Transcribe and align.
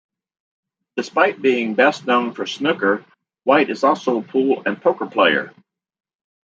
Despite 0.97 1.43
being 1.43 1.75
best 1.75 2.07
known 2.07 2.33
for 2.33 2.47
snooker, 2.47 3.05
White 3.43 3.69
is 3.69 3.83
also 3.83 4.17
a 4.17 4.23
pool 4.23 4.63
and 4.65 4.81
poker 4.81 5.05
player. 5.05 5.53